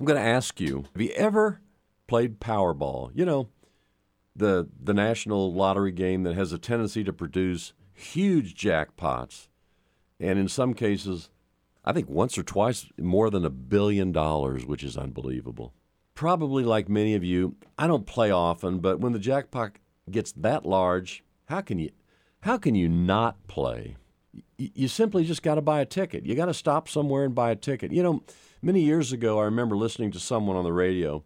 I'm 0.00 0.06
going 0.06 0.18
to 0.18 0.26
ask 0.26 0.58
you 0.58 0.86
have 0.94 1.02
you 1.02 1.10
ever 1.10 1.60
played 2.06 2.40
Powerball? 2.40 3.10
You 3.14 3.26
know, 3.26 3.48
the, 4.34 4.66
the 4.82 4.94
national 4.94 5.52
lottery 5.52 5.92
game 5.92 6.22
that 6.22 6.34
has 6.34 6.52
a 6.52 6.58
tendency 6.58 7.04
to 7.04 7.12
produce 7.12 7.74
huge 7.92 8.54
jackpots. 8.54 9.48
And 10.18 10.38
in 10.38 10.48
some 10.48 10.72
cases, 10.72 11.28
I 11.84 11.92
think 11.92 12.08
once 12.08 12.38
or 12.38 12.42
twice 12.42 12.86
more 12.98 13.28
than 13.28 13.44
a 13.44 13.50
billion 13.50 14.10
dollars, 14.10 14.64
which 14.64 14.82
is 14.82 14.96
unbelievable. 14.96 15.74
Probably 16.14 16.64
like 16.64 16.88
many 16.88 17.14
of 17.14 17.22
you, 17.22 17.56
I 17.78 17.86
don't 17.86 18.06
play 18.06 18.30
often, 18.30 18.78
but 18.78 19.00
when 19.00 19.12
the 19.12 19.18
jackpot 19.18 19.72
gets 20.10 20.32
that 20.32 20.64
large, 20.64 21.22
how 21.46 21.60
can 21.60 21.78
you 21.78 21.90
how 22.40 22.56
can 22.56 22.74
you 22.74 22.88
not 22.88 23.46
play? 23.48 23.96
You 24.58 24.88
simply 24.88 25.24
just 25.24 25.42
got 25.42 25.56
to 25.56 25.62
buy 25.62 25.80
a 25.80 25.86
ticket. 25.86 26.24
You 26.24 26.34
got 26.34 26.46
to 26.46 26.54
stop 26.54 26.88
somewhere 26.88 27.24
and 27.24 27.34
buy 27.34 27.50
a 27.50 27.56
ticket. 27.56 27.92
You 27.92 28.02
know, 28.02 28.22
many 28.62 28.82
years 28.82 29.12
ago, 29.12 29.40
I 29.40 29.44
remember 29.44 29.76
listening 29.76 30.12
to 30.12 30.20
someone 30.20 30.56
on 30.56 30.64
the 30.64 30.72
radio 30.72 31.24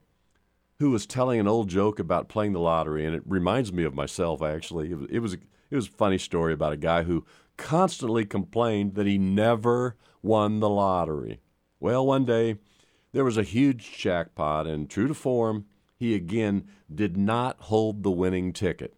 who 0.78 0.90
was 0.90 1.06
telling 1.06 1.38
an 1.38 1.48
old 1.48 1.68
joke 1.68 1.98
about 1.98 2.28
playing 2.28 2.52
the 2.52 2.60
lottery, 2.60 3.04
and 3.04 3.14
it 3.14 3.22
reminds 3.26 3.72
me 3.72 3.84
of 3.84 3.94
myself. 3.94 4.42
Actually, 4.42 4.90
it 4.90 4.96
was 4.96 5.08
it 5.10 5.18
was, 5.18 5.34
it 5.34 5.76
was 5.76 5.86
a 5.86 5.92
funny 5.92 6.18
story 6.18 6.52
about 6.52 6.72
a 6.72 6.78
guy 6.78 7.02
who 7.02 7.24
constantly 7.56 8.24
complained 8.24 8.94
that 8.94 9.06
he 9.06 9.18
never 9.18 9.96
won 10.22 10.60
the 10.60 10.68
lottery. 10.68 11.40
Well, 11.80 12.06
one 12.06 12.24
day 12.24 12.56
there 13.12 13.24
was 13.24 13.36
a 13.36 13.42
huge 13.42 13.96
jackpot, 13.96 14.66
and 14.66 14.88
true 14.88 15.08
to 15.08 15.14
form, 15.14 15.66
he 15.96 16.14
again 16.14 16.64
did 16.92 17.16
not 17.16 17.60
hold 17.60 18.02
the 18.02 18.10
winning 18.10 18.52
ticket. 18.52 18.94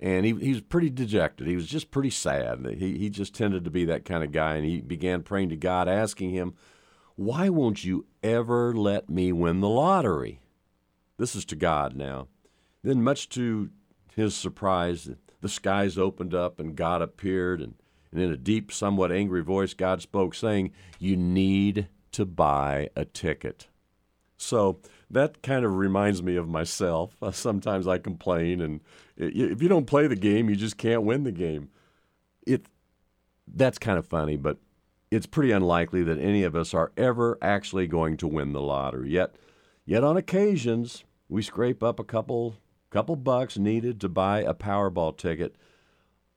And 0.00 0.26
he, 0.26 0.34
he 0.34 0.50
was 0.50 0.60
pretty 0.60 0.90
dejected. 0.90 1.46
He 1.46 1.54
was 1.54 1.66
just 1.66 1.90
pretty 1.90 2.10
sad. 2.10 2.66
He, 2.78 2.98
he 2.98 3.10
just 3.10 3.34
tended 3.34 3.64
to 3.64 3.70
be 3.70 3.84
that 3.86 4.04
kind 4.04 4.24
of 4.24 4.32
guy, 4.32 4.56
and 4.56 4.64
he 4.64 4.80
began 4.80 5.22
praying 5.22 5.50
to 5.50 5.56
God, 5.56 5.88
asking 5.88 6.30
him, 6.30 6.54
Why 7.16 7.48
won't 7.48 7.84
you 7.84 8.06
ever 8.22 8.74
let 8.74 9.08
me 9.08 9.32
win 9.32 9.60
the 9.60 9.68
lottery? 9.68 10.40
This 11.16 11.36
is 11.36 11.44
to 11.46 11.56
God 11.56 11.96
now. 11.96 12.28
Then, 12.82 13.02
much 13.02 13.28
to 13.30 13.70
his 14.14 14.34
surprise, 14.34 15.08
the 15.40 15.48
skies 15.48 15.96
opened 15.96 16.34
up 16.34 16.58
and 16.58 16.76
God 16.76 17.00
appeared, 17.00 17.60
and, 17.60 17.74
and 18.12 18.20
in 18.20 18.30
a 18.30 18.36
deep, 18.36 18.72
somewhat 18.72 19.12
angry 19.12 19.42
voice, 19.42 19.74
God 19.74 20.02
spoke, 20.02 20.34
saying, 20.34 20.72
You 20.98 21.16
need 21.16 21.88
to 22.12 22.26
buy 22.26 22.90
a 22.94 23.04
ticket. 23.04 23.68
So 24.36 24.80
that 25.14 25.42
kind 25.42 25.64
of 25.64 25.76
reminds 25.76 26.22
me 26.22 26.36
of 26.36 26.48
myself. 26.48 27.16
Uh, 27.22 27.30
sometimes 27.32 27.86
I 27.86 27.98
complain, 27.98 28.60
and 28.60 28.80
if 29.16 29.62
you 29.62 29.68
don't 29.68 29.86
play 29.86 30.06
the 30.06 30.16
game, 30.16 30.48
you 30.48 30.56
just 30.56 30.76
can't 30.76 31.02
win 31.02 31.24
the 31.24 31.32
game. 31.32 31.70
It 32.46 32.66
that's 33.46 33.78
kind 33.78 33.98
of 33.98 34.06
funny, 34.06 34.36
but 34.36 34.58
it's 35.10 35.26
pretty 35.26 35.52
unlikely 35.52 36.02
that 36.02 36.18
any 36.18 36.42
of 36.42 36.56
us 36.56 36.74
are 36.74 36.92
ever 36.96 37.38
actually 37.40 37.86
going 37.86 38.16
to 38.18 38.26
win 38.26 38.52
the 38.52 38.60
lottery. 38.60 39.10
Yet, 39.10 39.34
yet 39.84 40.02
on 40.02 40.16
occasions, 40.16 41.04
we 41.28 41.42
scrape 41.42 41.82
up 41.82 42.00
a 42.00 42.04
couple 42.04 42.56
couple 42.90 43.16
bucks 43.16 43.58
needed 43.58 44.00
to 44.00 44.08
buy 44.08 44.40
a 44.40 44.54
Powerball 44.54 45.16
ticket, 45.16 45.56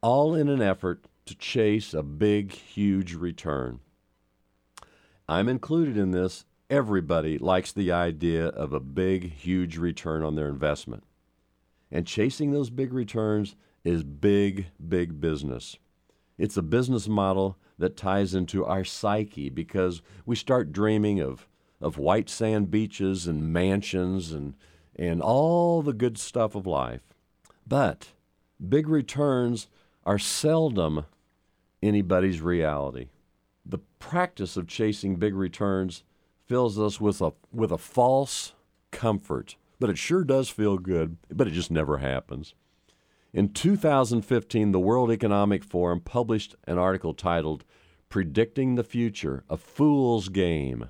all 0.02 0.34
in 0.34 0.50
an 0.50 0.62
effort 0.62 1.06
to 1.28 1.36
chase 1.36 1.94
a 1.94 2.02
big, 2.02 2.52
huge 2.52 3.14
return. 3.14 3.80
I'm 5.30 5.50
included 5.50 5.98
in 5.98 6.12
this. 6.12 6.46
Everybody 6.70 7.38
likes 7.38 7.72
the 7.72 7.92
idea 7.92 8.48
of 8.48 8.74
a 8.74 8.80
big, 8.80 9.32
huge 9.32 9.78
return 9.78 10.24
on 10.24 10.36
their 10.36 10.50
investment. 10.50 11.04
And 11.90 12.06
chasing 12.06 12.52
those 12.52 12.70
big 12.70 12.92
returns 12.92 13.56
is 13.86 14.04
big, 14.04 14.68
big 14.88 15.22
business. 15.22 15.78
It's 16.38 16.58
a 16.58 16.62
business 16.62 17.08
model 17.08 17.58
that 17.78 17.96
ties 17.96 18.34
into 18.34 18.66
our 18.66 18.84
psyche 18.84 19.50
because 19.50 20.02
we 20.26 20.36
start 20.36 20.74
dreaming 20.74 21.22
of, 21.22 21.48
of 21.80 21.98
white 21.98 22.30
sand 22.30 22.70
beaches 22.70 23.28
and 23.28 23.54
mansions 23.54 24.32
and 24.32 24.56
and 24.98 25.22
all 25.22 25.84
the 25.84 25.94
good 25.94 26.18
stuff 26.18 26.56
of 26.56 26.66
life. 26.66 27.02
But 27.68 28.14
big 28.68 28.88
returns 28.88 29.68
are 30.06 30.18
seldom 30.18 31.06
anybody's 31.84 32.42
reality. 32.42 33.10
The 33.64 33.80
practice 34.00 34.58
of 34.58 34.68
chasing 34.68 35.18
big 35.18 35.36
returns 35.36 36.04
fills 36.48 36.80
us 36.80 37.00
with 37.00 37.22
a, 37.22 37.34
with 37.54 37.72
a 37.72 37.78
false 37.78 38.54
comfort, 38.92 39.58
but 39.80 39.90
it 39.90 39.98
sure 39.98 40.24
does 40.24 40.50
feel 40.50 40.78
good, 40.78 41.18
but 41.30 41.48
it 41.48 41.52
just 41.52 41.70
never 41.70 41.98
happens. 41.98 42.54
In 43.34 43.50
2015, 43.50 44.72
the 44.72 44.80
World 44.80 45.12
Economic 45.12 45.64
Forum 45.64 46.00
published 46.00 46.56
an 46.66 46.78
article 46.78 47.14
titled 47.14 47.66
Predicting 48.10 48.76
the 48.76 48.84
Future 48.84 49.44
A 49.50 49.58
Fool's 49.58 50.30
Game. 50.30 50.90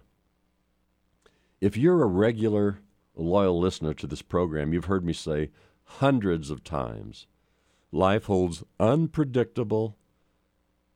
If 1.60 1.76
you're 1.76 2.04
a 2.04 2.08
regular 2.08 2.80
loyal 3.16 3.60
listener 3.60 3.94
to 3.96 4.08
this 4.08 4.22
program, 4.22 4.72
you've 4.72 4.86
heard 4.86 5.04
me 5.04 5.14
say 5.14 5.50
hundreds 5.84 6.50
of 6.50 6.64
times 6.64 7.26
life 7.92 8.26
holds 8.26 8.64
unpredictable, 8.80 9.98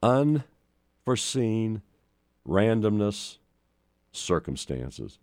unforeseen 0.03 1.81
randomness, 2.47 3.38
circumstances. 4.11 5.19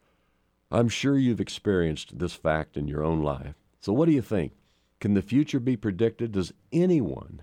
I'm 0.71 0.89
sure 0.89 1.19
you've 1.19 1.41
experienced 1.41 2.19
this 2.19 2.35
fact 2.35 2.77
in 2.77 2.89
your 2.89 3.05
own 3.05 3.23
life. 3.23 3.55
So, 3.81 3.93
what 3.93 4.07
do 4.07 4.13
you 4.13 4.23
think? 4.23 4.53
Can 5.01 5.15
the 5.15 5.23
future 5.23 5.61
be 5.61 5.77
predicted? 5.77 6.33
Does 6.33 6.53
anyone 6.73 7.43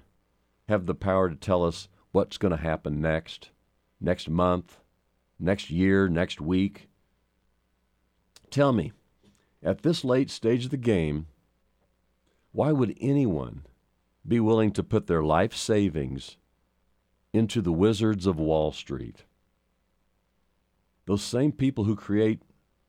have 0.67 0.85
the 0.85 0.95
power 0.95 1.29
to 1.29 1.35
tell 1.35 1.63
us 1.63 1.87
what's 2.11 2.37
going 2.37 2.51
to 2.51 2.57
happen 2.57 3.01
next, 3.01 3.49
next 3.99 4.29
month, 4.29 4.79
next 5.39 5.69
year, 5.69 6.07
next 6.07 6.41
week? 6.41 6.89
Tell 8.49 8.73
me, 8.73 8.91
at 9.63 9.81
this 9.81 10.03
late 10.03 10.29
stage 10.29 10.65
of 10.65 10.71
the 10.71 10.77
game, 10.77 11.27
why 12.51 12.71
would 12.71 12.95
anyone 13.01 13.63
be 14.27 14.39
willing 14.39 14.71
to 14.71 14.83
put 14.83 15.07
their 15.07 15.23
life 15.23 15.55
savings 15.55 16.37
into 17.33 17.61
the 17.61 17.73
wizards 17.73 18.25
of 18.25 18.39
Wall 18.39 18.71
Street? 18.71 19.25
Those 21.05 21.23
same 21.23 21.51
people 21.51 21.83
who 21.83 21.95
create 21.95 22.41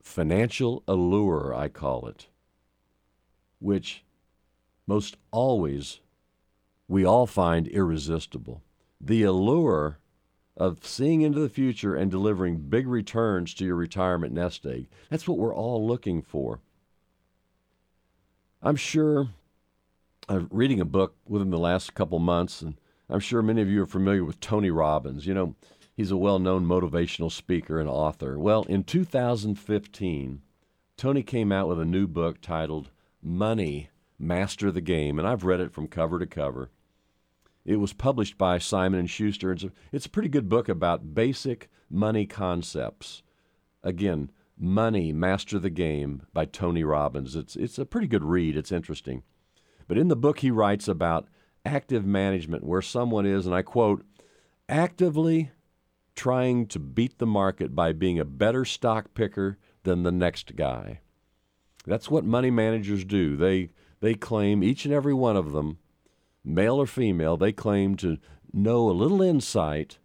financial 0.03 0.83
allure, 0.89 1.55
I 1.55 1.69
call 1.69 2.07
it, 2.07 2.29
which 3.59 4.05
most 4.87 5.17
always 5.31 6.01
we 6.89 7.05
all 7.05 7.27
find 7.27 7.67
irresistible. 7.69 8.63
The 9.01 9.25
allure 9.25 9.99
of 10.57 10.87
seeing 10.87 11.21
into 11.21 11.41
the 11.41 11.49
future 11.49 11.95
and 11.95 12.11
delivering 12.11 12.69
big 12.69 12.87
returns 12.87 13.53
to 13.55 13.65
your 13.65 13.77
retirement 13.77 14.33
nest 14.33 14.65
egg. 14.65 14.89
That's 15.11 15.29
what 15.29 15.39
we're 15.39 15.55
all 15.55 15.87
looking 15.87 16.23
for. 16.23 16.61
I'm 18.63 18.77
sure 18.77 19.29
I'm 20.29 20.49
reading 20.51 20.81
a 20.81 20.87
book 20.87 21.15
within 21.29 21.51
the 21.51 21.59
last 21.59 21.95
couple 21.95 22.19
months, 22.19 22.63
and 22.63 22.77
I'm 23.11 23.21
sure 23.21 23.43
many 23.43 23.61
of 23.61 23.69
you 23.69 23.83
are 23.83 23.87
familiar 23.87 24.25
with 24.25 24.41
Tony 24.41 24.71
Robbins. 24.71 25.27
You 25.27 25.35
know, 25.35 25.55
he's 25.97 26.11
a 26.11 26.17
well 26.17 26.39
known 26.39 26.67
motivational 26.67 27.33
speaker 27.33 27.81
and 27.81 27.89
author. 27.89 28.39
Well, 28.39 28.63
in 28.65 28.85
2015, 28.85 30.43
Tony 30.97 31.23
came 31.23 31.51
out 31.51 31.69
with 31.69 31.81
a 31.81 31.85
new 31.85 32.07
book 32.07 32.41
titled 32.41 32.91
Money 33.23 33.91
Master 34.19 34.71
the 34.71 34.81
Game, 34.81 35.19
and 35.19 35.27
I've 35.27 35.45
read 35.45 35.61
it 35.61 35.73
from 35.73 35.89
cover 35.89 36.19
to 36.19 36.27
cover. 36.27 36.71
It 37.65 37.77
was 37.77 37.93
published 37.93 38.39
by 38.39 38.59
Simon 38.59 39.01
and 39.01 39.11
Schuster. 39.11 39.53
It's 39.53 39.65
a, 39.65 39.73
it's 39.93 40.07
a 40.07 40.11
pretty 40.11 40.29
good 40.29 40.49
book 40.49 40.69
about 40.69 41.15
basic 41.15 41.69
money 41.91 42.25
concepts. 42.25 43.23
Again, 43.83 44.31
Money, 44.59 45.13
Master 45.13 45.59
the 45.59 45.71
Game 45.71 46.23
by 46.33 46.47
Tony 46.47 46.83
Robbins. 46.83 47.37
It's, 47.37 47.57
it's 47.57 47.79
a 47.79 47.85
pretty 47.85 48.07
good 48.07 48.25
read. 48.25 48.57
It's 48.57 48.73
interesting. 48.73 49.23
But 49.89 49.99
in 49.99 50.09
the 50.09 50.17
book, 50.17 50.39
he 50.39 50.51
writes 50.51 50.89
about 50.89 51.29
active 51.65 52.07
management, 52.07 52.65
where 52.65 52.83
someone 52.83 53.27
is, 53.27 53.47
and 53.47 53.55
I 53.55 53.63
quote, 53.63 54.05
actively 54.69 55.51
trying 56.17 56.67
to 56.67 56.79
beat 56.79 57.19
the 57.19 57.27
market 57.27 57.75
by 57.75 57.93
being 57.93 58.19
a 58.19 58.25
better 58.25 58.65
stock 58.65 59.15
picker 59.15 59.59
than 59.85 60.03
the 60.03 60.11
next 60.11 60.57
guy. 60.57 61.01
That's 61.87 62.11
what 62.11 62.25
money 62.25 62.51
managers 62.51 63.05
do. 63.05 63.37
They, 63.37 63.71
they 64.01 64.15
claim, 64.15 64.65
each 64.65 64.85
and 64.85 64.93
every 64.93 65.15
one 65.15 65.37
of 65.37 65.53
them, 65.53 65.79
male 66.45 66.77
or 66.77 66.87
female, 66.87 67.37
they 67.37 67.53
claim 67.53 67.95
to 67.97 68.19
know 68.53 68.91
a 68.91 68.93
little 68.93 69.23
insight 69.23 69.99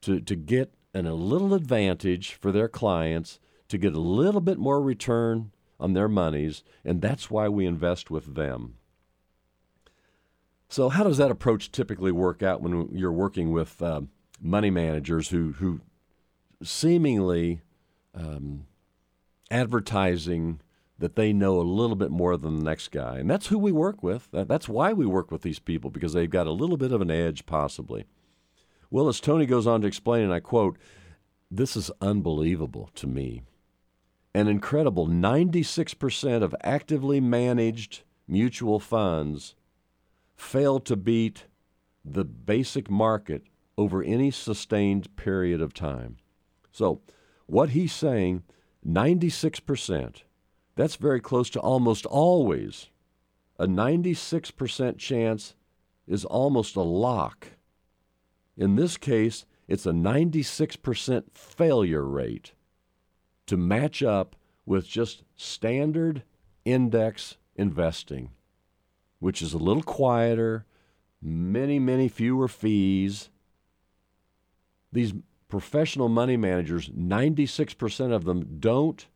to, 0.00 0.20
to 0.20 0.34
get 0.34 0.74
an, 0.94 1.06
a 1.06 1.14
little 1.14 1.54
advantage 1.54 2.34
for 2.34 2.50
their 2.50 2.68
clients 2.68 3.38
to 3.68 3.78
get 3.78 3.94
a 3.94 4.00
little 4.00 4.40
bit 4.40 4.58
more 4.58 4.82
return 4.82 5.52
on 5.78 5.92
their 5.92 6.08
monies, 6.08 6.64
and 6.84 7.00
that's 7.00 7.30
why 7.30 7.48
we 7.48 7.64
invest 7.66 8.10
with 8.10 8.34
them. 8.34 8.74
So, 10.68 10.88
how 10.88 11.04
does 11.04 11.18
that 11.18 11.30
approach 11.30 11.72
typically 11.72 12.12
work 12.12 12.42
out 12.42 12.60
when 12.60 12.88
you're 12.92 13.12
working 13.12 13.50
with 13.50 13.80
uh, 13.80 14.02
money 14.40 14.70
managers 14.70 15.28
who 15.28 15.52
who 15.52 15.80
seemingly 16.62 17.62
um, 18.14 18.66
advertising 19.50 20.60
that 20.98 21.16
they 21.16 21.32
know 21.32 21.58
a 21.58 21.62
little 21.62 21.96
bit 21.96 22.10
more 22.10 22.36
than 22.36 22.58
the 22.58 22.64
next 22.64 22.88
guy, 22.88 23.18
and 23.18 23.30
that's 23.30 23.46
who 23.46 23.58
we 23.58 23.72
work 23.72 24.02
with. 24.02 24.28
That's 24.32 24.68
why 24.68 24.92
we 24.92 25.06
work 25.06 25.30
with 25.30 25.42
these 25.42 25.58
people 25.58 25.90
because 25.90 26.12
they've 26.12 26.28
got 26.28 26.46
a 26.46 26.52
little 26.52 26.76
bit 26.76 26.92
of 26.92 27.00
an 27.00 27.10
edge, 27.10 27.46
possibly. 27.46 28.04
Well, 28.90 29.08
as 29.08 29.20
Tony 29.20 29.46
goes 29.46 29.66
on 29.66 29.80
to 29.80 29.86
explain, 29.86 30.24
and 30.24 30.32
I 30.32 30.40
quote, 30.40 30.76
"This 31.50 31.76
is 31.76 31.90
unbelievable 32.00 32.90
to 32.96 33.06
me." 33.06 33.42
an 34.34 34.46
incredible 34.46 35.06
96% 35.06 36.42
of 36.42 36.54
actively 36.62 37.20
managed 37.20 38.02
mutual 38.28 38.78
funds 38.78 39.54
fail 40.36 40.78
to 40.80 40.96
beat 40.96 41.46
the 42.04 42.24
basic 42.24 42.88
market 42.88 43.42
over 43.80 44.02
any 44.02 44.30
sustained 44.30 45.16
period 45.16 45.58
of 45.62 45.72
time. 45.72 46.18
So, 46.70 47.00
what 47.46 47.70
he's 47.70 47.94
saying, 47.94 48.42
96%, 48.86 50.16
that's 50.76 50.96
very 50.96 51.18
close 51.18 51.48
to 51.48 51.60
almost 51.60 52.04
always. 52.04 52.90
A 53.58 53.66
96% 53.66 54.98
chance 54.98 55.54
is 56.06 56.26
almost 56.26 56.76
a 56.76 56.82
lock. 56.82 57.52
In 58.54 58.76
this 58.76 58.98
case, 58.98 59.46
it's 59.66 59.86
a 59.86 59.92
96% 59.92 61.24
failure 61.32 62.04
rate 62.04 62.52
to 63.46 63.56
match 63.56 64.02
up 64.02 64.36
with 64.66 64.86
just 64.86 65.22
standard 65.36 66.22
index 66.66 67.38
investing, 67.56 68.28
which 69.20 69.40
is 69.40 69.54
a 69.54 69.58
little 69.58 69.82
quieter, 69.82 70.66
many, 71.22 71.78
many 71.78 72.08
fewer 72.08 72.46
fees. 72.46 73.30
These 74.92 75.14
professional 75.48 76.08
money 76.08 76.36
managers, 76.36 76.88
96% 76.88 78.12
of 78.12 78.24
them 78.24 78.58
don't 78.60 79.06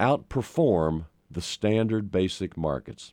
outperform 0.00 1.06
the 1.30 1.42
standard 1.42 2.10
basic 2.10 2.56
markets. 2.56 3.12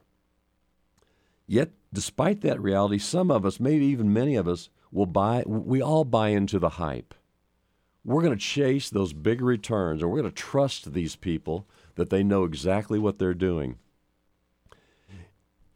Yet, 1.45 1.71
despite 1.93 2.41
that 2.41 2.61
reality, 2.61 2.97
some 2.97 3.29
of 3.29 3.45
us, 3.45 3.59
maybe 3.59 3.85
even 3.85 4.11
many 4.11 4.35
of 4.35 4.47
us, 4.47 4.69
will 4.91 5.05
buy, 5.05 5.43
we 5.45 5.81
all 5.81 6.05
buy 6.05 6.29
into 6.29 6.59
the 6.59 6.69
hype. 6.69 7.13
We're 8.03 8.21
going 8.21 8.37
to 8.37 8.39
chase 8.39 8.89
those 8.89 9.13
big 9.13 9.41
returns, 9.41 10.01
or 10.01 10.07
we're 10.07 10.21
going 10.21 10.31
to 10.31 10.35
trust 10.35 10.93
these 10.93 11.15
people 11.15 11.67
that 11.95 12.09
they 12.09 12.23
know 12.23 12.45
exactly 12.45 12.97
what 12.97 13.19
they're 13.19 13.33
doing. 13.33 13.77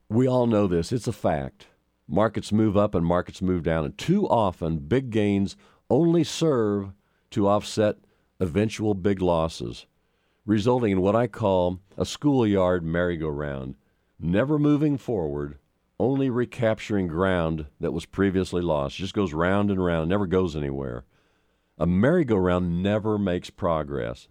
We 0.09 0.27
all 0.27 0.47
know 0.47 0.67
this, 0.67 0.91
it's 0.91 1.07
a 1.07 1.13
fact. 1.13 1.67
Markets 2.13 2.51
move 2.51 2.75
up 2.75 2.93
and 2.93 3.05
markets 3.05 3.41
move 3.41 3.63
down, 3.63 3.85
and 3.85 3.97
too 3.97 4.27
often 4.27 4.79
big 4.79 5.11
gains 5.11 5.55
only 5.89 6.25
serve 6.25 6.91
to 7.29 7.47
offset 7.47 7.99
eventual 8.37 8.93
big 8.93 9.21
losses, 9.21 9.85
resulting 10.45 10.91
in 10.91 10.99
what 10.99 11.15
I 11.15 11.27
call 11.27 11.79
a 11.97 12.05
schoolyard 12.05 12.83
merry-go-round, 12.83 13.75
never 14.19 14.59
moving 14.59 14.97
forward, 14.97 15.57
only 16.01 16.29
recapturing 16.29 17.07
ground 17.07 17.67
that 17.79 17.93
was 17.93 18.05
previously 18.05 18.61
lost. 18.61 18.97
Just 18.97 19.13
goes 19.13 19.31
round 19.31 19.71
and 19.71 19.81
round, 19.81 20.09
never 20.09 20.27
goes 20.27 20.53
anywhere. 20.53 21.05
A 21.77 21.87
merry-go-round 21.87 22.83
never 22.83 23.17
makes 23.17 23.49
progress, 23.49 24.27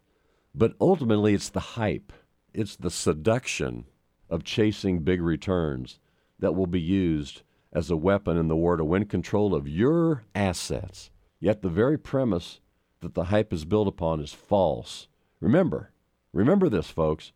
but 0.55 0.75
ultimately 0.83 1.33
it's 1.33 1.49
the 1.49 1.61
hype, 1.61 2.13
it's 2.53 2.77
the 2.77 2.91
seduction 2.91 3.87
of 4.29 4.45
chasing 4.45 4.99
big 4.99 5.23
returns 5.23 5.99
that 6.39 6.55
will 6.55 6.67
be 6.67 6.81
used 6.81 7.43
as 7.73 7.91
a 7.91 7.97
weapon 7.97 8.37
in 8.37 8.49
the 8.49 8.57
war 8.57 8.77
to 8.77 8.85
win 8.85 9.05
control 9.05 9.55
of 9.55 9.69
your 9.69 10.25
assets. 10.35 11.11
Yet 11.39 11.63
the 11.63 11.69
very 11.69 11.99
premise 11.99 12.61
that 13.01 13.15
the 13.15 13.25
hype 13.25 13.53
is 13.53 13.65
built 13.65 13.89
upon 13.89 14.21
is 14.21 14.33
false. 14.33 15.09
Remember, 15.41 15.93
remember 16.33 16.69
this, 16.69 16.91
folks. 16.91 17.33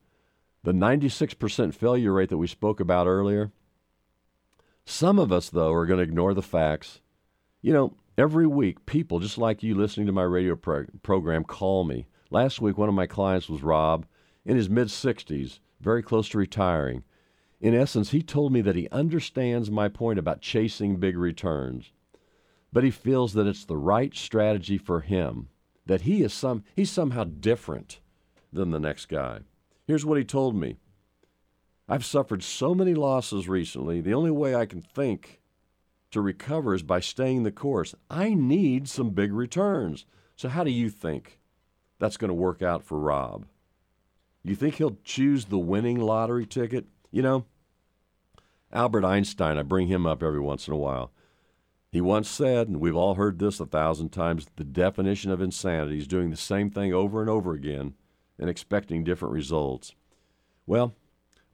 The 0.63 0.73
96% 0.73 1.75
failure 1.75 2.13
rate 2.13 2.31
that 2.31 2.39
we 2.39 2.47
spoke 2.47 2.81
about 2.81 3.07
earlier. 3.07 3.53
Some 4.85 5.19
of 5.19 5.33
us, 5.33 5.51
though, 5.51 5.73
are 5.73 5.87
going 5.87 5.99
to 5.99 6.05
ignore 6.05 6.35
the 6.35 6.43
facts. 6.43 7.01
You 7.63 7.73
know, 7.73 7.97
every 8.19 8.47
week, 8.47 8.85
people 8.87 9.19
just 9.21 9.39
like 9.39 9.63
you 9.63 9.75
listening 9.75 10.07
to 10.07 10.13
my 10.13 10.23
radio 10.23 10.57
pro- 10.57 10.87
program 11.03 11.45
call 11.45 11.85
me. 11.85 12.07
Last 12.31 12.61
week, 12.61 12.77
one 12.77 12.89
of 12.89 12.95
my 12.95 13.07
clients 13.07 13.49
was 13.49 13.63
Rob 13.63 14.07
in 14.45 14.57
his 14.57 14.69
mid 14.69 14.89
60s 14.89 15.61
very 15.81 16.03
close 16.03 16.29
to 16.31 16.39
retiring. 16.39 17.05
In 17.61 17.75
essence, 17.75 18.11
he 18.11 18.23
told 18.23 18.53
me 18.53 18.61
that 18.61 18.77
he 18.77 18.89
understands 18.91 19.71
my 19.71 19.89
point 19.89 20.19
about 20.19 20.41
chasing 20.41 20.97
big 20.97 21.17
returns, 21.17 21.93
but 22.73 22.85
he 22.85 22.91
feels 22.91 23.33
that 23.35 23.47
it's 23.47 23.65
the 23.65 23.77
right 23.77 24.15
strategy 24.15 24.77
for 24.77 25.01
him, 25.01 25.49
that 25.87 26.03
he 26.03 26.23
is 26.23 26.33
some 26.33 26.65
he's 26.75 26.91
somehow 26.91 27.25
different 27.25 28.01
than 28.53 28.71
the 28.71 28.81
next 28.81 29.07
guy. 29.07 29.41
Here's 29.87 30.05
what 30.05 30.19
he 30.19 30.25
told 30.25 30.55
me. 30.55 30.77
I've 31.89 32.05
suffered 32.05 32.43
so 32.43 32.75
many 32.75 32.95
losses 32.95 33.49
recently, 33.49 34.01
the 34.01 34.15
only 34.15 34.31
way 34.31 34.55
I 34.55 34.67
can 34.67 34.81
think 34.81 35.41
to 36.11 36.21
recover 36.21 36.75
is 36.75 36.83
by 36.83 37.01
staying 37.01 37.43
the 37.43 37.53
course. 37.53 37.95
I 38.09 38.35
need 38.35 38.89
some 38.89 39.11
big 39.11 39.33
returns. 39.33 40.07
So 40.37 40.49
how 40.49 40.65
do 40.65 40.71
you 40.71 40.89
think 40.89 41.39
that's 41.99 42.17
going 42.17 42.29
to 42.29 42.35
work 42.35 42.63
out 42.63 42.83
for 42.83 42.99
Rob? 42.99 43.47
You 44.43 44.55
think 44.55 44.77
he'll 44.77 44.99
choose 45.05 45.47
the 45.47 45.59
winning 45.59 45.99
lottery 45.99 46.47
ticket? 46.47 46.87
You 47.15 47.23
know, 47.23 47.45
Albert 48.73 49.05
Einstein, 49.05 49.57
I 49.57 49.63
bring 49.63 49.87
him 49.87 50.05
up 50.05 50.21
every 50.21 50.41
once 50.41 50.67
in 50.67 50.75
a 50.75 50.77
while. 50.77 51.13
He 51.93 52.01
once 52.01 52.29
said, 52.29 52.67
and 52.67 52.81
we've 52.81 52.97
all 52.97 53.15
heard 53.15 53.39
this 53.39 53.61
a 53.61 53.67
thousand 53.67 54.09
times 54.09 54.49
the 54.57 54.65
definition 54.65 55.31
of 55.31 55.41
insanity 55.41 55.99
is 55.99 56.09
doing 56.09 56.31
the 56.31 56.37
same 56.37 56.71
thing 56.71 56.93
over 56.93 57.21
and 57.21 57.31
over 57.31 57.53
again 57.53 57.95
and 58.37 58.51
expecting 58.51 59.05
different 59.05 59.33
results. 59.33 59.95
Well, 60.67 60.97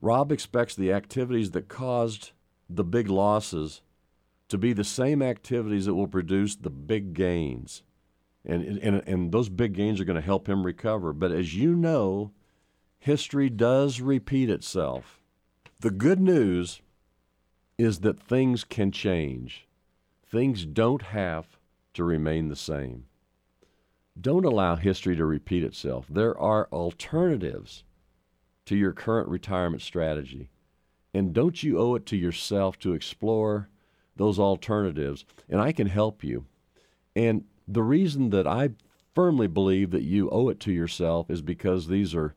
Rob 0.01 0.31
expects 0.31 0.73
the 0.73 0.91
activities 0.91 1.51
that 1.51 1.67
caused 1.67 2.31
the 2.67 2.83
big 2.83 3.07
losses 3.07 3.83
to 4.49 4.57
be 4.57 4.73
the 4.73 4.83
same 4.83 5.21
activities 5.21 5.85
that 5.85 5.93
will 5.93 6.07
produce 6.07 6.55
the 6.55 6.71
big 6.71 7.13
gains. 7.13 7.83
And, 8.43 8.79
and, 8.79 9.03
and 9.05 9.31
those 9.31 9.49
big 9.49 9.73
gains 9.73 10.01
are 10.01 10.05
going 10.05 10.15
to 10.15 10.25
help 10.25 10.49
him 10.49 10.65
recover. 10.65 11.13
But 11.13 11.31
as 11.31 11.53
you 11.53 11.75
know, 11.75 12.31
history 12.97 13.51
does 13.51 14.01
repeat 14.01 14.49
itself. 14.49 15.20
The 15.81 15.89
good 15.89 16.19
news 16.19 16.79
is 17.75 18.01
that 18.01 18.21
things 18.21 18.63
can 18.63 18.91
change. 18.91 19.67
Things 20.23 20.63
don't 20.63 21.01
have 21.01 21.57
to 21.95 22.03
remain 22.03 22.49
the 22.49 22.55
same. 22.55 23.05
Don't 24.19 24.45
allow 24.45 24.75
history 24.75 25.15
to 25.15 25.25
repeat 25.25 25.63
itself. 25.63 26.05
There 26.07 26.37
are 26.37 26.67
alternatives 26.71 27.83
to 28.65 28.77
your 28.77 28.91
current 28.91 29.27
retirement 29.27 29.81
strategy. 29.81 30.51
And 31.15 31.33
don't 31.33 31.63
you 31.63 31.79
owe 31.79 31.95
it 31.95 32.05
to 32.07 32.15
yourself 32.15 32.77
to 32.79 32.93
explore 32.93 33.67
those 34.15 34.37
alternatives? 34.37 35.25
And 35.49 35.59
I 35.59 35.71
can 35.71 35.87
help 35.87 36.23
you. 36.23 36.45
And 37.15 37.45
the 37.67 37.81
reason 37.81 38.29
that 38.29 38.45
I 38.45 38.69
firmly 39.15 39.47
believe 39.47 39.89
that 39.89 40.03
you 40.03 40.29
owe 40.29 40.49
it 40.49 40.59
to 40.59 40.71
yourself 40.71 41.31
is 41.31 41.41
because 41.41 41.87
these 41.87 42.13
are 42.13 42.35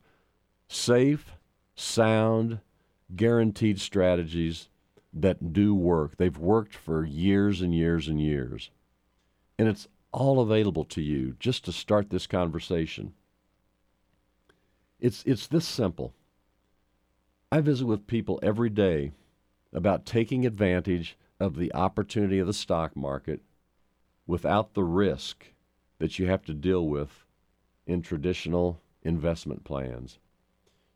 safe, 0.67 1.33
sound, 1.75 2.61
guaranteed 3.17 3.81
strategies 3.81 4.69
that 5.13 5.53
do 5.53 5.75
work. 5.75 6.17
They've 6.17 6.37
worked 6.37 6.75
for 6.75 7.05
years 7.05 7.61
and 7.61 7.75
years 7.75 8.09
and 8.09 8.21
years. 8.21 8.71
And 9.59 9.69
it's 9.69 9.89
all 10.13 10.41
available 10.41 10.85
to 10.85 11.01
you 11.01 11.37
just 11.39 11.65
to 11.65 11.73
start 11.73 12.11
this 12.11 12.27
conversation. 12.27 13.15
It's, 15.01 15.23
it's 15.27 15.47
this 15.47 15.67
simple. 15.67 16.15
I 17.53 17.61
visit 17.61 17.87
with 17.87 18.07
people 18.07 18.41
every 18.43 18.71
day 18.71 19.13
about 19.73 20.07
taking 20.07 20.47
advantage 20.47 21.17
of 21.39 21.57
the 21.57 21.73
opportunity 21.75 22.39
of 22.39 22.47
the 22.47 22.53
stock 22.53 22.97
market 22.97 23.41
without 24.27 24.75
the 24.75 24.85
risk 24.85 25.47
that 25.99 26.19
you 26.19 26.27
have 26.27 26.45
to 26.47 26.55
deal 26.55 26.87
with 26.87 27.25
in 27.87 28.03
traditional 28.03 28.81
investment 29.03 29.65
plans. 29.65 30.19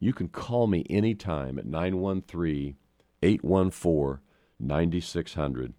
You 0.00 0.12
can 0.12 0.28
call 0.28 0.66
me 0.66 0.86
anytime 0.88 1.58
at 1.58 1.66
913 1.66 2.76
814 3.22 4.20
9600. 4.60 5.74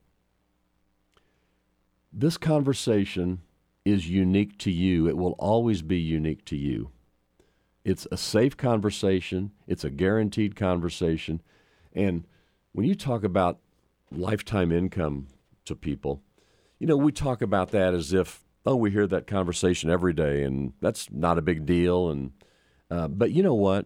This 2.11 2.37
conversation 2.37 3.41
is 3.85 4.09
unique 4.09 4.57
to 4.59 4.71
you. 4.71 5.07
It 5.07 5.17
will 5.17 5.35
always 5.39 5.81
be 5.81 5.99
unique 5.99 6.43
to 6.45 6.57
you. 6.57 6.91
It's 7.85 8.07
a 8.11 8.17
safe 8.17 8.57
conversation, 8.57 9.51
it's 9.67 9.83
a 9.83 9.89
guaranteed 9.89 10.55
conversation. 10.55 11.41
And 11.93 12.25
when 12.73 12.85
you 12.85 12.93
talk 12.93 13.23
about 13.23 13.59
lifetime 14.11 14.71
income 14.71 15.27
to 15.65 15.75
people, 15.75 16.21
you 16.77 16.87
know, 16.87 16.97
we 16.97 17.11
talk 17.11 17.41
about 17.41 17.71
that 17.71 17.93
as 17.93 18.13
if, 18.13 18.43
oh, 18.65 18.75
we 18.75 18.91
hear 18.91 19.07
that 19.07 19.27
conversation 19.27 19.89
every 19.89 20.13
day 20.13 20.43
and 20.43 20.73
that's 20.81 21.09
not 21.11 21.37
a 21.37 21.41
big 21.41 21.65
deal. 21.65 22.09
And, 22.09 22.31
uh, 22.91 23.07
but 23.07 23.31
you 23.31 23.43
know 23.43 23.55
what? 23.55 23.85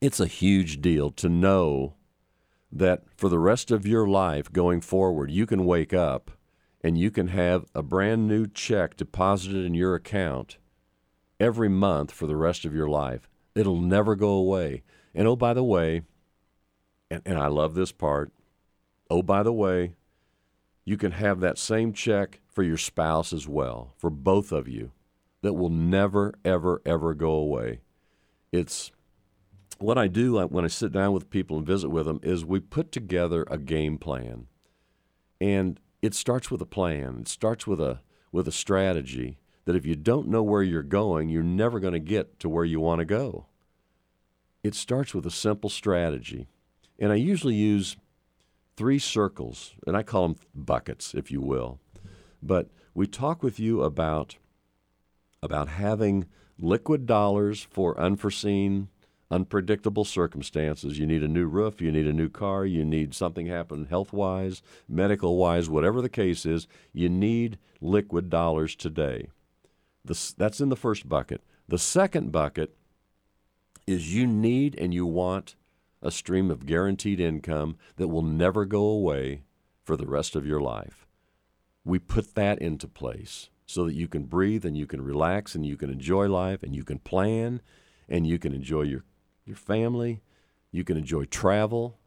It's 0.00 0.20
a 0.20 0.26
huge 0.26 0.80
deal 0.80 1.10
to 1.10 1.28
know 1.28 1.94
that 2.70 3.02
for 3.16 3.28
the 3.28 3.38
rest 3.38 3.70
of 3.70 3.86
your 3.86 4.06
life 4.06 4.52
going 4.52 4.80
forward, 4.80 5.30
you 5.30 5.46
can 5.46 5.64
wake 5.64 5.92
up 5.92 6.30
and 6.82 6.96
you 6.96 7.10
can 7.10 7.28
have 7.28 7.66
a 7.74 7.82
brand 7.82 8.28
new 8.28 8.46
check 8.46 8.96
deposited 8.96 9.64
in 9.64 9.74
your 9.74 9.94
account 9.94 10.58
every 11.40 11.68
month 11.68 12.12
for 12.12 12.26
the 12.26 12.36
rest 12.36 12.64
of 12.64 12.74
your 12.74 12.88
life. 12.88 13.28
It'll 13.54 13.80
never 13.80 14.14
go 14.14 14.30
away. 14.30 14.82
And 15.14 15.26
oh, 15.26 15.34
by 15.34 15.54
the 15.54 15.64
way, 15.64 16.02
and, 17.10 17.22
and 17.24 17.38
I 17.38 17.48
love 17.48 17.74
this 17.74 17.90
part, 17.90 18.30
oh, 19.10 19.22
by 19.22 19.42
the 19.42 19.52
way, 19.52 19.94
you 20.84 20.96
can 20.96 21.12
have 21.12 21.40
that 21.40 21.58
same 21.58 21.92
check 21.92 22.40
for 22.46 22.62
your 22.62 22.76
spouse 22.76 23.32
as 23.32 23.48
well, 23.48 23.94
for 23.96 24.10
both 24.10 24.52
of 24.52 24.68
you. 24.68 24.92
that 25.42 25.54
will 25.54 25.70
never, 25.70 26.34
ever, 26.44 26.82
ever 26.84 27.14
go 27.14 27.30
away. 27.30 27.80
It's 28.52 28.90
what 29.78 29.98
I 29.98 30.08
do 30.08 30.38
when 30.46 30.64
I 30.64 30.68
sit 30.68 30.92
down 30.92 31.12
with 31.12 31.30
people 31.30 31.56
and 31.56 31.66
visit 31.66 31.88
with 31.88 32.06
them 32.06 32.20
is 32.22 32.44
we 32.44 32.60
put 32.60 32.92
together 32.92 33.46
a 33.50 33.58
game 33.58 33.98
plan. 33.98 34.46
And 35.40 35.80
it 36.02 36.14
starts 36.14 36.50
with 36.50 36.60
a 36.60 36.66
plan. 36.66 37.18
It 37.20 37.28
starts 37.28 37.66
with 37.66 37.80
a 37.80 38.00
with 38.30 38.46
a 38.46 38.52
strategy 38.52 39.38
that 39.64 39.76
if 39.76 39.86
you 39.86 39.94
don't 39.94 40.28
know 40.28 40.42
where 40.42 40.62
you're 40.62 40.82
going, 40.82 41.28
you're 41.28 41.42
never 41.42 41.80
going 41.80 41.92
to 41.92 41.98
get 41.98 42.38
to 42.40 42.48
where 42.48 42.64
you 42.64 42.80
want 42.80 42.98
to 42.98 43.04
go. 43.04 43.46
It 44.62 44.74
starts 44.74 45.14
with 45.14 45.24
a 45.24 45.30
simple 45.30 45.70
strategy. 45.70 46.48
And 46.98 47.12
I 47.12 47.14
usually 47.14 47.54
use 47.54 47.96
three 48.76 48.98
circles, 48.98 49.74
and 49.86 49.96
I 49.96 50.02
call 50.02 50.28
them 50.28 50.36
buckets, 50.54 51.14
if 51.14 51.30
you 51.30 51.40
will. 51.40 51.80
But 52.42 52.68
we 52.94 53.06
talk 53.06 53.42
with 53.42 53.58
you 53.58 53.82
about 53.82 54.36
about 55.42 55.68
having 55.68 56.26
liquid 56.58 57.06
dollars 57.06 57.66
for 57.70 57.98
unforeseen 57.98 58.88
unpredictable 59.30 60.04
circumstances. 60.04 60.98
You 60.98 61.06
need 61.06 61.22
a 61.22 61.28
new 61.28 61.46
roof, 61.46 61.80
you 61.80 61.92
need 61.92 62.06
a 62.06 62.12
new 62.12 62.28
car, 62.28 62.64
you 62.64 62.84
need 62.84 63.14
something 63.14 63.46
happen 63.46 63.86
health 63.86 64.12
wise, 64.12 64.62
medical 64.88 65.36
wise, 65.36 65.68
whatever 65.68 66.00
the 66.00 66.08
case 66.08 66.46
is, 66.46 66.66
you 66.92 67.08
need 67.08 67.58
liquid 67.80 68.30
dollars 68.30 68.74
today. 68.74 69.28
This, 70.04 70.32
that's 70.32 70.60
in 70.60 70.70
the 70.70 70.76
first 70.76 71.08
bucket. 71.08 71.42
The 71.68 71.78
second 71.78 72.32
bucket 72.32 72.74
is 73.86 74.14
you 74.14 74.26
need 74.26 74.78
and 74.78 74.94
you 74.94 75.04
want 75.04 75.54
a 76.00 76.10
stream 76.10 76.50
of 76.50 76.66
guaranteed 76.66 77.20
income 77.20 77.76
that 77.96 78.08
will 78.08 78.22
never 78.22 78.64
go 78.64 78.84
away 78.84 79.42
for 79.84 79.96
the 79.96 80.06
rest 80.06 80.36
of 80.36 80.46
your 80.46 80.60
life. 80.60 81.06
We 81.84 81.98
put 81.98 82.34
that 82.34 82.58
into 82.60 82.86
place 82.86 83.50
so 83.66 83.84
that 83.84 83.94
you 83.94 84.08
can 84.08 84.24
breathe 84.24 84.64
and 84.64 84.76
you 84.76 84.86
can 84.86 85.02
relax 85.02 85.54
and 85.54 85.66
you 85.66 85.76
can 85.76 85.90
enjoy 85.90 86.28
life 86.28 86.62
and 86.62 86.74
you 86.74 86.84
can 86.84 86.98
plan 86.98 87.60
and 88.08 88.26
you 88.26 88.38
can 88.38 88.54
enjoy 88.54 88.82
your 88.82 89.04
your 89.48 89.56
family, 89.56 90.20
you 90.70 90.84
can 90.84 90.96
enjoy 90.96 91.24
travel, 91.24 91.98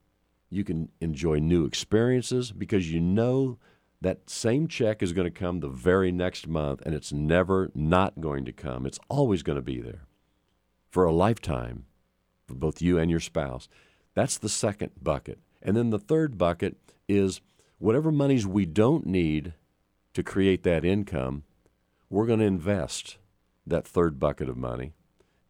you 0.49 0.63
can 0.63 0.89
enjoy 1.01 1.39
new 1.39 1.65
experiences 1.65 2.51
because 2.51 2.91
you 2.91 2.99
know 2.99 3.57
that 4.01 4.29
same 4.29 4.67
check 4.67 5.03
is 5.03 5.13
going 5.13 5.31
to 5.31 5.39
come 5.39 5.59
the 5.59 5.69
very 5.69 6.11
next 6.11 6.47
month 6.47 6.81
and 6.85 6.95
it's 6.95 7.11
never 7.11 7.71
not 7.75 8.19
going 8.19 8.45
to 8.45 8.51
come. 8.51 8.85
It's 8.85 8.99
always 9.09 9.43
going 9.43 9.57
to 9.57 9.61
be 9.61 9.79
there 9.79 10.07
for 10.89 11.05
a 11.05 11.11
lifetime 11.11 11.85
for 12.47 12.55
both 12.55 12.81
you 12.81 12.97
and 12.97 13.09
your 13.09 13.19
spouse. 13.19 13.67
That's 14.13 14.37
the 14.37 14.49
second 14.49 14.91
bucket. 15.01 15.39
And 15.61 15.77
then 15.77 15.89
the 15.89 15.99
third 15.99 16.37
bucket 16.37 16.77
is 17.07 17.41
whatever 17.77 18.11
monies 18.11 18.45
we 18.45 18.65
don't 18.65 19.05
need 19.05 19.53
to 20.13 20.23
create 20.23 20.63
that 20.63 20.83
income, 20.83 21.43
we're 22.09 22.25
going 22.25 22.39
to 22.39 22.45
invest 22.45 23.17
that 23.65 23.87
third 23.87 24.19
bucket 24.19 24.49
of 24.49 24.57
money 24.57 24.93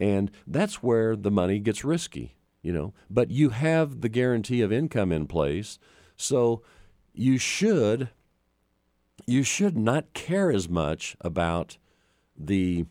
and 0.02 0.32
that's 0.48 0.82
where 0.82 1.16
the 1.16 1.30
money 1.32 1.60
gets 1.60 1.86
risky, 1.86 2.36
you 2.64 2.74
know. 2.74 2.94
But 3.10 3.30
you 3.30 3.50
have 3.50 4.02
the 4.02 4.10
guarantee 4.10 4.62
of 4.62 4.74
income 4.74 5.12
in 5.12 5.28
place, 5.28 5.78
so 6.18 6.64
you 7.14 7.38
should 7.38 8.10
you 9.28 9.44
should 9.44 9.78
not 9.78 10.14
care 10.14 10.52
as 10.52 10.68
much 10.68 11.16
about 11.22 11.78
the 12.36 12.86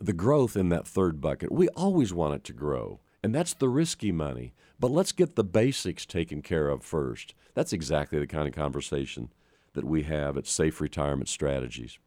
the 0.00 0.14
growth 0.14 0.56
in 0.56 0.70
that 0.70 0.88
third 0.88 1.20
bucket. 1.20 1.52
We 1.52 1.68
always 1.68 2.14
want 2.14 2.34
it 2.34 2.44
to 2.44 2.52
grow, 2.54 3.00
and 3.22 3.34
that's 3.34 3.54
the 3.54 3.68
risky 3.68 4.10
money. 4.10 4.54
But 4.80 4.90
let's 4.90 5.12
get 5.12 5.36
the 5.36 5.44
basics 5.44 6.04
taken 6.06 6.42
care 6.42 6.68
of 6.68 6.82
first. 6.82 7.34
That's 7.52 7.72
exactly 7.72 8.18
the 8.18 8.26
kind 8.26 8.48
of 8.48 8.54
conversation 8.54 9.30
that 9.74 9.84
we 9.84 10.02
have 10.04 10.36
at 10.36 10.46
Safe 10.46 10.80
Retirement 10.80 11.28
Strategies. 11.28 11.98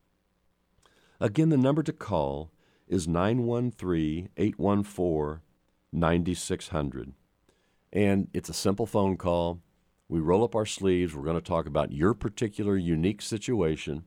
Again, 1.20 1.50
the 1.50 1.58
number 1.58 1.84
to 1.84 1.94
call 1.94 2.52
is 2.88 3.08
913 3.08 4.30
814 4.38 5.42
9600. 5.92 7.14
And 7.94 8.28
it's 8.34 8.50
a 8.50 8.54
simple 8.54 8.86
phone 8.86 9.18
call. 9.18 9.62
We 10.10 10.20
roll 10.20 10.44
up 10.44 10.56
our 10.56 10.66
sleeves. 10.66 11.16
We're 11.16 11.24
going 11.24 11.36
to 11.36 11.42
talk 11.42 11.66
about 11.66 11.92
your 11.92 12.14
particular 12.14 12.78
unique 12.78 13.22
situation 13.22 14.06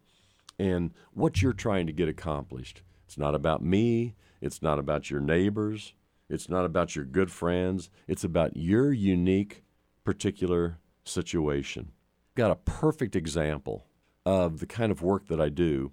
and 0.59 0.93
what 1.13 1.43
you're 1.43 1.53
trying 1.53 1.87
to 1.87 1.93
get 1.93 2.09
accomplished. 2.09 2.83
It's 3.07 3.19
not 3.19 3.35
about 3.35 3.63
me, 3.63 4.15
it's 4.41 4.63
not 4.63 4.79
about 4.79 5.11
your 5.11 5.21
neighbors, 5.21 5.95
it's 6.31 6.49
not 6.49 6.65
about 6.65 6.95
your 6.95 7.05
good 7.05 7.31
friends. 7.31 7.91
It's 8.07 8.23
about 8.23 8.57
your 8.57 8.93
unique 8.93 9.65
particular 10.05 10.79
situation. 11.05 11.91
Got 12.37 12.53
a 12.53 12.57
perfect 12.57 13.17
example 13.17 13.87
of 14.25 14.61
the 14.61 14.67
kind 14.67 14.93
of 14.93 15.03
work 15.03 15.27
that 15.27 15.41
I 15.41 15.49
do, 15.49 15.91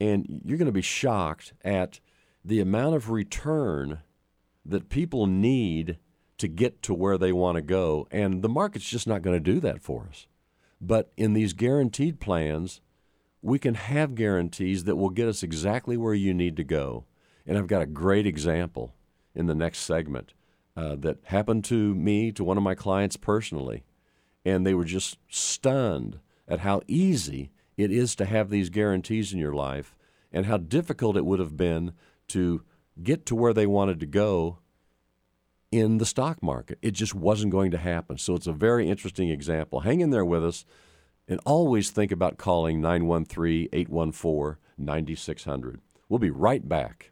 and 0.00 0.40
you're 0.44 0.58
going 0.58 0.66
to 0.66 0.72
be 0.72 0.80
shocked 0.80 1.52
at 1.62 2.00
the 2.44 2.60
amount 2.60 2.94
of 2.94 3.10
return 3.10 4.00
that 4.64 4.88
people 4.88 5.26
need 5.26 5.98
to 6.38 6.48
get 6.48 6.82
to 6.82 6.94
where 6.94 7.16
they 7.16 7.32
want 7.32 7.56
to 7.56 7.62
go. 7.62 8.06
And 8.10 8.42
the 8.42 8.48
market's 8.48 8.88
just 8.88 9.06
not 9.06 9.22
going 9.22 9.36
to 9.36 9.52
do 9.52 9.60
that 9.60 9.80
for 9.80 10.06
us. 10.08 10.26
But 10.80 11.12
in 11.16 11.32
these 11.32 11.52
guaranteed 11.52 12.20
plans, 12.20 12.80
we 13.40 13.58
can 13.58 13.74
have 13.74 14.14
guarantees 14.14 14.84
that 14.84 14.96
will 14.96 15.10
get 15.10 15.28
us 15.28 15.42
exactly 15.42 15.96
where 15.96 16.14
you 16.14 16.34
need 16.34 16.56
to 16.56 16.64
go. 16.64 17.04
And 17.46 17.56
I've 17.56 17.66
got 17.66 17.82
a 17.82 17.86
great 17.86 18.26
example 18.26 18.94
in 19.34 19.46
the 19.46 19.54
next 19.54 19.80
segment 19.80 20.32
uh, 20.76 20.96
that 20.96 21.18
happened 21.24 21.64
to 21.66 21.94
me, 21.94 22.32
to 22.32 22.44
one 22.44 22.56
of 22.56 22.62
my 22.62 22.74
clients 22.74 23.16
personally. 23.16 23.84
And 24.44 24.66
they 24.66 24.74
were 24.74 24.84
just 24.84 25.18
stunned 25.28 26.18
at 26.48 26.60
how 26.60 26.82
easy 26.86 27.50
it 27.76 27.90
is 27.90 28.14
to 28.16 28.24
have 28.24 28.50
these 28.50 28.70
guarantees 28.70 29.32
in 29.32 29.38
your 29.38 29.54
life 29.54 29.96
and 30.32 30.46
how 30.46 30.56
difficult 30.56 31.16
it 31.16 31.24
would 31.24 31.38
have 31.38 31.56
been 31.56 31.92
to 32.28 32.62
get 33.02 33.26
to 33.26 33.34
where 33.34 33.52
they 33.52 33.66
wanted 33.66 34.00
to 34.00 34.06
go 34.06 34.58
in 35.70 35.98
the 35.98 36.06
stock 36.06 36.42
market. 36.42 36.78
It 36.82 36.92
just 36.92 37.14
wasn't 37.14 37.52
going 37.52 37.72
to 37.72 37.78
happen. 37.78 38.18
So 38.18 38.34
it's 38.34 38.46
a 38.46 38.52
very 38.52 38.88
interesting 38.88 39.28
example. 39.28 39.80
Hang 39.80 40.00
in 40.00 40.10
there 40.10 40.24
with 40.24 40.44
us 40.44 40.64
and 41.26 41.40
always 41.44 41.90
think 41.90 42.12
about 42.12 42.38
calling 42.38 42.80
913 42.80 43.68
814 43.72 44.56
9600. 44.78 45.80
We'll 46.08 46.18
be 46.18 46.30
right 46.30 46.68
back. 46.68 47.10